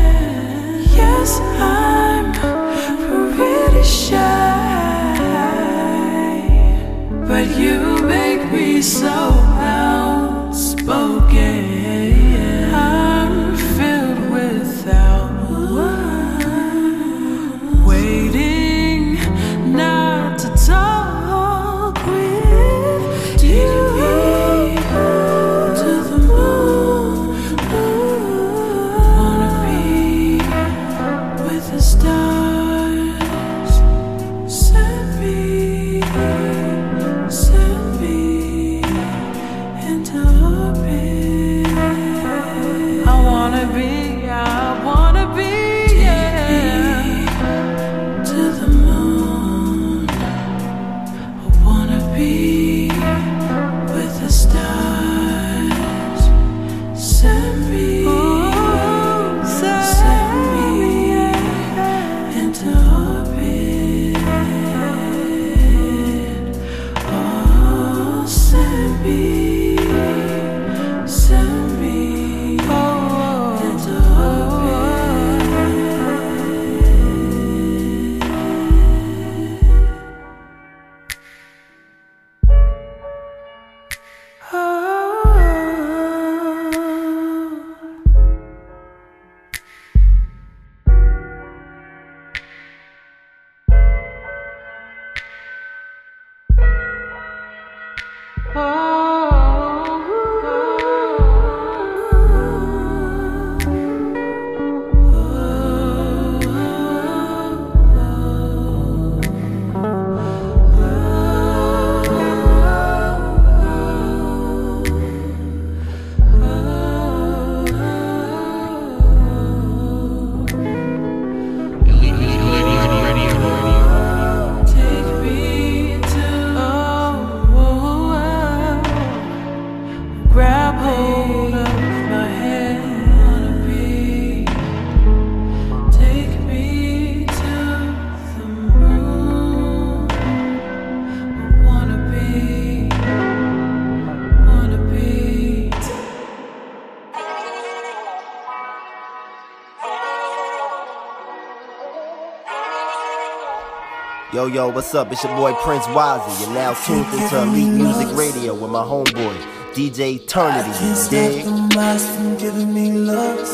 Yo, 154.40 154.46
yo, 154.46 154.68
what's 154.70 154.94
up? 154.94 155.12
It's 155.12 155.22
your 155.22 155.36
boy 155.36 155.52
Prince 155.52 155.84
Wazzy. 155.88 156.40
You're 156.40 156.54
now 156.54 156.72
tuned 156.72 157.04
into 157.12 157.42
Elite 157.42 157.74
Music 157.74 158.08
Radio 158.16 158.54
with 158.54 158.70
my 158.70 158.80
homeboy, 158.82 159.36
DJ 159.74 160.14
Eternity. 160.14 160.70
Can't 160.70 160.88
You 160.88 160.94
stop 160.94 161.10
dig? 161.10 161.44
them 161.44 161.68
eyes 161.76 162.16
from 162.16 162.38
giving 162.38 162.72
me 162.72 162.90
looks. 162.92 163.50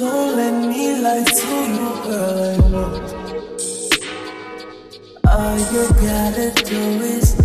Don't 0.00 0.34
let 0.36 0.66
me 0.66 0.98
lie 1.00 1.22
to 1.22 1.46
you, 1.76 1.90
girl. 2.02 2.38
I 2.42 2.68
know. 2.72 2.90
All 5.30 5.58
you 5.72 5.86
gotta 6.02 6.50
do 6.64 6.80
is 7.14 7.36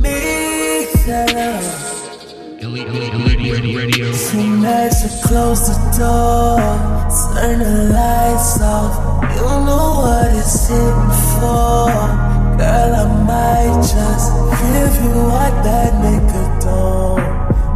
make 0.00 0.90
that 1.04 1.34
love. 1.34 2.62
Elite, 2.62 2.86
elite, 2.88 3.12
elite 3.12 3.52
radio, 3.52 3.78
radio. 3.78 4.12
Soon 4.12 4.64
as 4.64 5.04
you 5.04 5.28
close 5.28 5.68
the 5.68 5.76
door, 5.98 6.56
turn 7.34 7.58
the 7.58 7.92
lights 7.92 8.58
off. 8.62 9.11
You 9.36 9.48
know 9.66 9.86
what 10.02 10.30
it's 10.34 10.68
here 10.68 11.10
for. 11.38 11.90
Girl, 12.58 12.92
I 12.94 13.06
might 13.30 13.80
just 13.82 14.28
give 14.60 14.94
you 15.04 15.14
what 15.30 15.54
that 15.64 15.90
nigga 16.02 16.42
don't. 16.60 17.26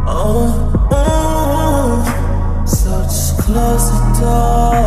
Oh, 0.07 0.49
oh. 0.91 2.65
So 2.65 2.91
just 3.03 3.39
close 3.39 3.87
the 3.91 4.01
door, 4.21 4.83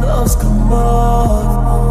close, 0.00 0.34
come. 0.36 0.60
Oh, 0.74 1.90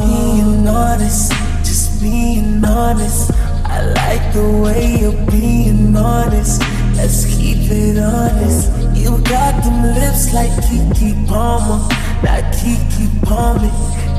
being 0.00 0.66
honest, 0.66 1.32
just 1.64 2.00
being 2.00 2.64
honest. 2.64 3.30
I 3.64 3.82
like 3.82 4.32
the 4.32 4.48
way 4.62 4.96
you're 5.00 5.26
being 5.30 5.96
honest. 5.96 6.62
Let's 6.96 7.24
keep 7.36 7.70
it 7.70 7.98
honest. 7.98 8.70
You 8.96 9.18
got 9.22 9.62
them 9.62 9.94
lips 9.94 10.32
like 10.34 10.50
Keke 10.66 11.14
Palmer, 11.28 11.86
not 12.22 12.44
Keke 12.54 13.06
Palmer. 13.22 13.70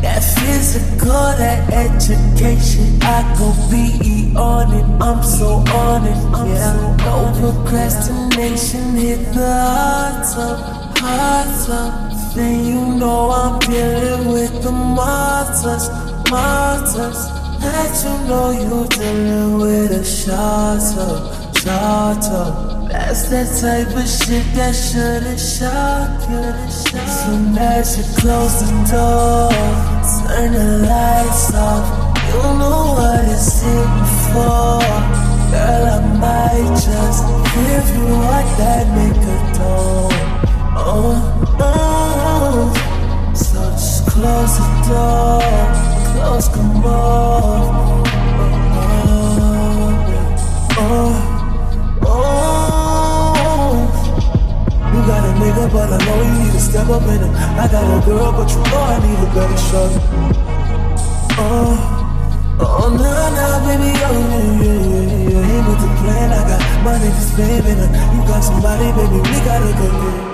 That 0.02 0.24
physical, 0.24 1.34
that 1.42 1.74
education, 1.74 3.02
I 3.02 3.24
go 3.38 3.50
be 3.72 4.34
on 4.38 4.74
it. 4.74 4.86
I'm 5.02 5.24
so 5.24 5.64
on 5.74 6.06
it. 6.06 6.18
I'm 6.36 6.48
yeah. 6.50 6.74
so 6.74 6.96
no 7.06 7.54
procrastination. 7.54 8.96
Hit 8.96 9.34
the 9.34 9.48
heart 9.48 10.38
up, 10.38 10.98
heart 11.00 11.70
up. 11.70 12.36
Then 12.36 12.66
you 12.66 13.00
know 13.00 13.32
I'm 13.32 13.60
dealing 13.60 14.32
with 14.32 14.62
the 14.62 14.72
martyrs, 14.72 15.90
martyrs. 16.30 17.22
That 17.62 17.94
you 18.04 18.28
know 18.30 18.52
you're 18.52 18.88
dealing 18.88 19.58
with 19.58 19.92
a 19.92 20.06
shorter, 21.62 22.22
shorter. 22.22 22.88
That's 22.90 23.30
that 23.30 23.48
type 23.62 23.96
of 23.96 24.08
shit 24.08 24.46
that 24.56 24.74
shouldn't 24.74 25.40
shock 25.40 26.30
you. 26.30 26.54
Soon 26.72 27.58
as 27.58 27.98
you 27.98 28.04
close 28.20 28.60
the 28.62 28.70
door, 28.92 29.52
turn 30.28 30.52
the 30.54 30.68
lights 30.88 31.54
off. 31.54 31.86
You 32.28 32.42
know 32.60 32.94
what 32.98 33.26
it's 33.26 33.62
here 33.62 34.06
for. 34.32 34.80
Girl, 35.52 35.86
I 35.88 36.00
might 36.20 36.76
just 36.76 37.22
give 37.56 37.88
you 37.96 38.08
what 38.28 38.48
that 38.58 38.86
nigga 38.96 39.36
don't. 39.58 40.14
Oh, 40.80 41.16
oh. 41.60 42.74
So 43.34 43.62
just 43.72 44.08
close 44.08 44.58
the 44.58 44.68
door, 44.88 45.42
close, 46.14 46.48
come 46.50 46.86
on. 46.86 48.06
Oh, 49.10 49.26
oh, 50.80 51.27
nigga, 55.40 55.72
but 55.72 55.90
I 55.94 55.98
know 56.06 56.22
you 56.22 56.44
need 56.44 56.54
to 56.54 56.60
step 56.60 56.88
up 56.90 57.04
in 57.04 57.22
it. 57.22 57.34
I 57.34 57.68
got 57.72 57.86
a 57.86 58.06
girl, 58.06 58.32
but 58.34 58.50
you 58.50 58.62
know 58.70 58.82
I 58.82 58.98
need 59.06 59.20
a 59.22 59.30
better 59.34 59.60
shot. 59.70 59.92
Oh, 61.40 61.78
uh, 62.60 62.66
oh, 62.66 62.90
nah, 62.98 63.30
nah, 63.38 63.58
baby, 63.66 63.92
oh, 63.94 64.18
yeah, 64.18 64.62
yeah, 64.62 64.82
yeah, 64.92 65.30
yeah. 65.30 65.52
Ain't 65.54 65.68
with 65.68 65.80
the 65.82 65.90
plan, 66.02 66.30
I 66.34 66.42
got 66.50 66.62
my 66.84 66.98
niggas 66.98 67.32
baby. 67.38 67.74
You 68.14 68.22
got 68.28 68.42
somebody, 68.42 68.88
baby, 68.98 69.18
we 69.22 69.38
gotta 69.46 69.72
go 69.78 69.88
get. 70.02 70.27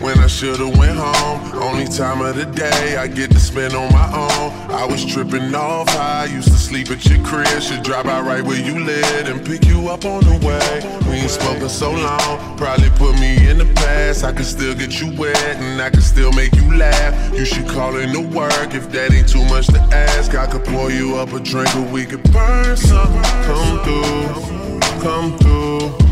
When 0.00 0.18
I 0.18 0.26
should've 0.26 0.76
went 0.78 0.98
home. 0.98 1.62
Only 1.62 1.86
time 1.86 2.20
of 2.20 2.36
the 2.36 2.44
day 2.44 2.96
I 2.96 3.06
get 3.06 3.30
to 3.30 3.38
spend 3.38 3.74
on 3.74 3.92
my 3.92 4.06
own. 4.14 4.52
I 4.70 4.84
was 4.84 5.04
tripping 5.04 5.54
off 5.54 5.88
high, 5.88 6.26
used 6.26 6.48
to 6.48 6.58
sleep 6.58 6.90
at 6.90 7.04
your 7.06 7.24
crib. 7.24 7.46
Should 7.60 7.82
drive 7.82 8.06
out 8.06 8.24
right 8.24 8.42
where 8.42 8.60
you 8.60 8.84
live 8.84 9.28
and 9.28 9.44
pick 9.44 9.64
you 9.66 9.88
up 9.88 10.04
on 10.04 10.24
the 10.24 10.36
way. 10.46 10.68
We 11.08 11.16
ain't 11.16 11.30
spoken 11.30 11.68
so 11.68 11.90
long, 11.90 12.56
probably 12.56 12.90
put 12.90 13.14
me 13.20 13.48
in 13.48 13.58
the 13.58 13.70
past. 13.74 14.24
I 14.24 14.32
can 14.32 14.44
still 14.44 14.74
get 14.74 15.00
you 15.00 15.14
wet 15.18 15.36
and 15.56 15.80
I 15.80 15.90
can 15.90 16.02
still 16.02 16.32
make 16.32 16.54
you 16.54 16.76
laugh. 16.76 17.34
You 17.34 17.44
should 17.44 17.68
call 17.68 17.96
in 17.96 18.12
to 18.12 18.20
work 18.20 18.74
if 18.74 18.90
that 18.92 19.12
ain't 19.12 19.28
too 19.28 19.44
much 19.44 19.66
to 19.68 19.80
ask. 19.92 20.34
I 20.34 20.46
could 20.46 20.64
pour 20.64 20.90
you 20.90 21.16
up 21.16 21.32
a 21.32 21.40
drink 21.40 21.74
or 21.76 21.82
we 21.92 22.06
could 22.06 22.22
burn 22.32 22.76
something. 22.76 23.22
Come 23.48 23.82
through, 23.84 24.80
come 25.00 25.38
through. 25.38 26.08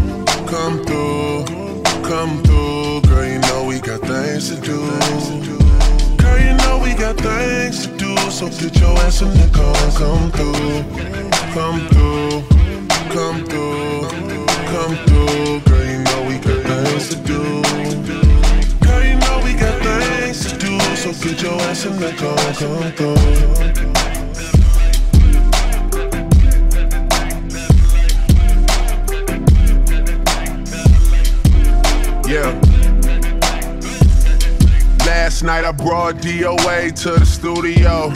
Come 0.46 0.84
through, 0.84 1.44
come 2.04 2.42
through, 2.44 2.75
got 3.98 4.08
things 4.08 4.48
to 4.48 4.56
do. 4.60 4.78
Girl, 6.16 6.38
you 6.38 6.54
know 6.58 6.80
we 6.82 6.94
got 6.94 7.16
things 7.16 7.86
to 7.86 7.96
do. 7.96 8.16
So 8.30 8.48
get 8.48 8.78
your 8.78 8.96
ass 9.00 9.22
in 9.22 9.30
the 9.30 9.48
car, 9.52 9.74
come 9.96 10.30
through, 10.32 10.82
come 11.54 11.86
through, 11.88 12.42
come 13.10 13.44
through, 13.44 14.46
come 14.72 14.96
through. 15.06 15.60
Girl, 15.60 15.84
you 15.84 15.98
know 16.04 16.24
we 16.28 16.38
got 16.38 16.62
things 16.66 17.08
to 17.10 17.16
do. 17.16 17.62
Girl, 18.86 19.04
you 19.04 19.16
know 19.16 19.40
we 19.44 19.54
got 19.54 19.82
things 19.82 20.52
to 20.52 20.58
do. 20.58 20.78
So 20.96 21.12
get 21.12 21.42
your 21.42 21.60
ass 21.62 21.86
in 21.86 21.96
the 21.96 22.12
car, 22.12 22.36
come 22.54 22.92
through. 22.92 23.95
Last 35.36 35.42
night 35.42 35.64
I 35.66 35.72
brought 35.72 36.14
DOA 36.14 36.98
to 37.02 37.10
the 37.10 37.26
studio. 37.26 38.08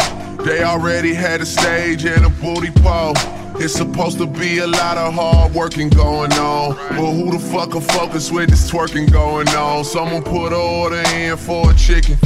They 0.42 0.62
already 0.62 1.12
had 1.12 1.42
a 1.42 1.44
stage 1.44 2.06
and 2.06 2.24
a 2.24 2.30
booty 2.30 2.70
pole. 2.70 3.12
It's 3.60 3.74
supposed 3.74 4.16
to 4.20 4.26
be 4.26 4.60
a 4.60 4.66
lot 4.66 4.96
of 4.96 5.12
hard 5.12 5.52
working 5.52 5.90
going 5.90 6.32
on. 6.32 6.76
But 6.76 7.12
who 7.12 7.30
the 7.30 7.38
fuck 7.38 7.72
can 7.72 7.82
focus 7.82 8.32
with 8.32 8.48
this 8.48 8.70
twerking 8.70 9.12
going 9.12 9.50
on? 9.50 9.84
Someone 9.84 10.22
put 10.22 10.46
an 10.46 10.54
order 10.54 11.02
in 11.14 11.36
for 11.36 11.70
a 11.70 11.74
chicken. 11.74 12.16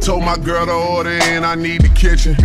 Told 0.00 0.22
my 0.22 0.36
girl 0.36 0.66
to 0.66 0.72
order 0.72 1.12
in, 1.12 1.42
I 1.42 1.54
need 1.54 1.80
the 1.80 1.88
kitchen. 1.88 2.36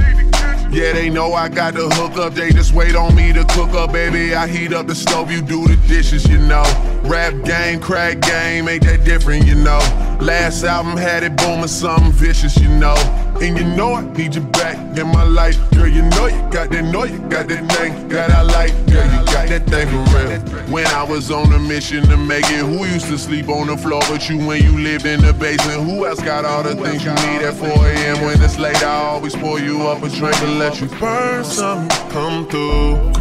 Yeah, 0.72 0.94
they 0.94 1.10
know 1.10 1.34
I 1.34 1.50
got 1.50 1.74
the 1.74 1.90
hook 1.90 2.18
up, 2.18 2.36
they 2.36 2.52
just 2.52 2.74
wait 2.74 2.96
on 2.96 3.16
me 3.16 3.34
to 3.34 3.44
cook 3.50 3.72
up, 3.72 3.92
baby. 3.92 4.34
I 4.34 4.48
heat 4.48 4.72
up 4.72 4.88
the 4.88 4.96
stove, 4.96 5.30
you 5.30 5.42
do 5.42 5.68
the 5.68 5.76
dishes, 5.90 6.26
you 6.26 6.38
know. 6.38 6.64
Rap 7.08 7.34
game, 7.44 7.80
crack 7.80 8.20
game, 8.22 8.68
ain't 8.68 8.84
that 8.86 9.04
different, 9.04 9.46
you 9.46 9.56
know. 9.56 9.80
Last 10.20 10.64
album 10.64 10.98
had 10.98 11.24
it 11.24 11.36
booming, 11.38 11.68
something 11.68 12.12
vicious, 12.12 12.58
you 12.58 12.68
know. 12.68 12.96
And 13.42 13.58
you 13.58 13.66
know 13.66 13.94
I 13.94 14.02
need 14.14 14.34
you 14.34 14.42
back 14.42 14.78
in 14.98 15.08
my 15.08 15.24
life, 15.24 15.58
girl. 15.72 15.88
You 15.88 16.04
know 16.04 16.28
you 16.28 16.42
got 16.50 16.70
that, 16.72 16.84
know 16.86 17.04
you 17.04 17.20
got 17.20 17.48
that 17.50 17.70
thing 17.74 18.08
that 18.10 18.32
I 18.32 18.42
like, 18.42 18.72
girl. 18.88 19.06
You 19.06 19.26
got 19.26 19.50
that 19.50 19.66
thing 19.68 19.88
for 19.88 20.18
real. 20.18 20.66
When 20.72 20.88
I 20.88 21.04
was 21.04 21.30
on 21.32 21.52
a 21.54 21.60
mission 21.60 22.04
to 22.08 22.18
make 22.18 22.46
it, 22.46 22.66
who 22.66 22.86
used 22.86 23.08
to 23.08 23.18
sleep 23.18 23.50
on 23.50 23.68
the 23.68 23.78
floor 23.78 24.02
but 24.10 24.28
you 24.30 24.38
when 24.38 24.64
you 24.64 24.78
lived 24.80 25.06
in 25.06 25.22
the 25.22 25.34
basement? 25.34 25.84
Who 25.84 26.06
else 26.08 26.22
got 26.22 26.46
all 26.46 26.64
the 26.64 26.76
things 26.76 27.04
you 27.04 27.12
need 27.12 27.44
at 27.44 27.54
4 27.54 27.68
a.m. 27.68 28.26
when 28.26 28.42
it's 28.42 28.58
late? 28.58 28.82
I 28.84 28.96
always 28.96 29.36
pour 29.36 29.60
you 29.60 29.84
up 29.84 30.02
a 30.02 30.10
drink 30.10 30.42
and 30.42 30.58
let 30.58 30.82
you 30.82 30.88
burn 30.88 31.44
something. 31.44 31.90
Come 32.10 32.48
through, 32.48 33.12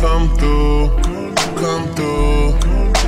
come 0.00 0.34
through, 0.38 1.34
come 1.56 1.94
through, 1.94 2.75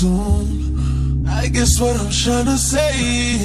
soon. 0.00 1.24
I 1.28 1.46
guess 1.46 1.80
what 1.80 1.94
I'm 2.00 2.10
trying 2.10 2.46
to 2.46 2.58
say 2.58 2.90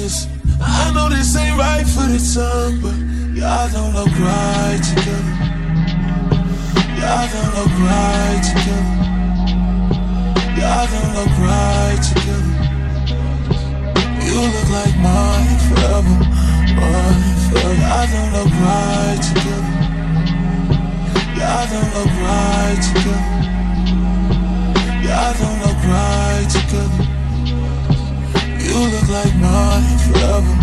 is 0.02 0.26
I 0.60 0.90
know 0.92 1.08
this 1.08 1.36
ain't 1.36 1.56
right 1.56 1.86
for 1.86 2.06
the 2.10 2.18
time, 2.18 2.80
but 2.82 2.96
y'all 3.38 3.70
don't 3.70 3.94
look 3.94 4.10
right 4.18 4.82
together. 4.82 5.34
Y'all 6.98 7.28
don't 7.30 7.52
look 7.54 7.74
right 7.86 8.42
together. 8.50 8.96
Y'all 10.58 10.86
don't 10.90 11.12
look 11.18 11.34
right 11.38 12.00
together. 12.10 12.54
You 14.26 14.38
look 14.54 14.68
like 14.74 14.96
mine 15.06 15.58
forever, 15.70 16.16
mine 16.80 17.38
forever. 17.46 17.74
Y'all 17.78 18.06
don't 18.10 18.30
look 18.34 18.52
right 18.66 19.20
together. 19.22 19.74
Y'all 21.38 21.66
don't 21.70 21.90
look 21.94 22.12
right 22.26 22.80
together. 22.90 23.49
Y'all 25.10 25.34
don't 25.42 25.58
look 25.66 25.80
right 25.90 26.46
together. 26.54 27.04
You 28.62 28.78
look 28.94 29.08
like 29.10 29.34
mine 29.42 29.98
forever, 30.06 30.54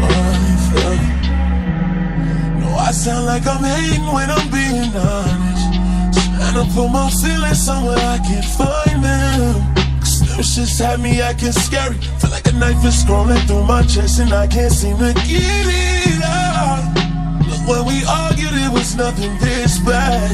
mine 0.00 0.58
forever. 0.66 1.10
No, 2.58 2.68
I 2.74 2.90
sound 2.92 3.26
like 3.26 3.46
I'm 3.46 3.62
hating 3.62 4.06
when 4.06 4.30
I'm 4.30 4.48
being 4.50 4.96
honest. 4.96 5.66
Trying 6.16 6.54
to 6.54 6.64
put 6.74 6.88
my 6.88 7.10
feelings 7.10 7.60
somewhere 7.62 7.98
I 7.98 8.16
can't 8.24 8.48
find 8.56 9.04
them. 9.04 9.74
Cause 10.00 10.20
them 10.20 10.40
shits 10.40 10.82
had 10.82 10.98
me 10.98 11.20
acting 11.20 11.52
scary. 11.52 11.96
Feel 12.18 12.30
like 12.30 12.46
a 12.48 12.52
knife 12.52 12.82
is 12.86 13.04
scrolling 13.04 13.46
through 13.46 13.64
my 13.64 13.82
chest 13.82 14.20
and 14.20 14.32
I 14.32 14.46
can't 14.46 14.72
seem 14.72 14.96
to 14.96 15.12
get 15.12 15.66
it 15.68 16.22
out. 16.24 17.01
When 17.66 17.84
we 17.86 18.02
argued, 18.04 18.54
it 18.54 18.72
was 18.72 18.96
nothing 18.96 19.38
this 19.38 19.78
bad. 19.78 20.30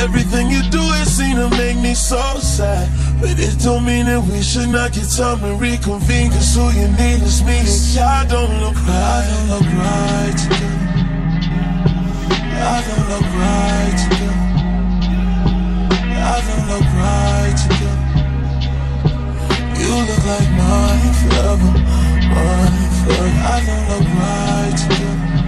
Everything 0.00 0.48
you 0.48 0.62
do, 0.70 0.80
it 0.80 1.06
seem 1.06 1.36
to 1.36 1.50
make 1.56 1.76
me 1.76 1.94
so 1.94 2.38
sad. 2.38 2.88
But 3.20 3.38
it 3.38 3.58
don't 3.58 3.84
mean 3.84 4.06
that 4.06 4.22
we 4.22 4.40
should 4.42 4.68
not 4.68 4.92
get 4.92 5.10
time 5.10 5.40
to 5.40 5.54
reconvene. 5.54 6.30
Cause 6.30 6.54
who 6.54 6.70
you 6.70 6.86
need 6.94 7.20
is 7.22 7.42
me. 7.42 7.58
And 7.58 7.68
y'all 7.94 8.26
don't 8.30 8.60
look 8.62 8.76
right. 8.86 9.34
Y'all 9.38 9.50
don't 9.50 9.50
look 9.50 9.66
right 9.74 10.34
together. 10.38 10.78
Y'all 12.54 12.82
don't 12.86 13.06
look 13.10 13.26
right 13.34 13.98
together. 13.98 14.38
Y'all 16.14 16.42
don't 16.46 16.66
look 16.70 16.86
right 16.94 17.58
together. 17.58 18.06
You 19.82 19.90
look 19.98 20.22
like 20.30 20.50
mine 20.54 21.14
forever, 21.26 21.74
mine 21.74 22.86
forever. 23.02 23.30
Y'all 23.34 23.66
don't 23.66 23.84
look 23.90 24.06
right 24.14 24.74
together. 24.78 25.47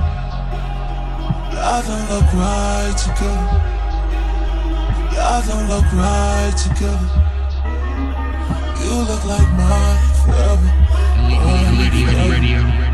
Y'all 1.61 1.83
don't 1.83 2.09
look 2.09 2.33
right 2.33 2.97
together. 2.97 3.47
Y'all 5.13 5.43
don't 5.45 5.69
look 5.69 5.85
right 5.93 6.53
together. 6.57 7.09
You 8.81 8.95
look 9.05 9.23
like 9.25 9.47
mine 9.53 9.99
forever. 10.25 10.69
Elite, 11.29 11.93
elite 11.93 12.31
radio. 12.31 12.90